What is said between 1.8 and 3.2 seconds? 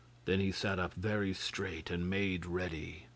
and made ready.